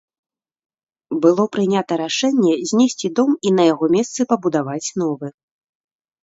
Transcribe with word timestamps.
Было 1.25 1.43
прынята 1.57 1.93
рашэнне 2.03 2.53
знесці 2.71 3.07
дом 3.19 3.29
і 3.49 3.53
на 3.59 3.63
яго 3.73 3.85
месцы 3.97 4.27
пабудаваць 4.33 4.83
новы. 5.05 5.27